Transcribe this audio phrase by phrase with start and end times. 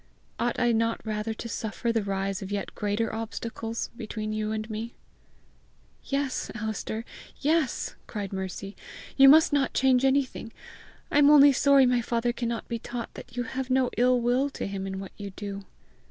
[0.39, 4.67] Ought I not rather to suffer the rise of yet greater obstacles between you and
[4.67, 4.95] me?"
[6.05, 7.05] "Yes, Alister,
[7.39, 8.75] yes!" cried Mercy.
[9.15, 10.53] "You must not change anything.
[11.11, 14.49] I am only sorry my father cannot be taught that you have no ill will
[14.49, 15.65] to him in what you do."